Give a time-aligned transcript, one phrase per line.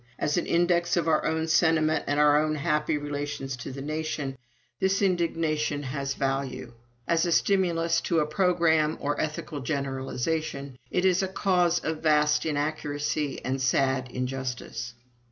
[0.17, 4.35] As an index of our own sentiment and our own happy relations to the nation,
[4.79, 6.73] this indignation has value.
[7.07, 12.47] As a stimulus to a programme or ethical generalization, it is the cause of vast
[12.47, 14.95] inaccuracy and sad injustice.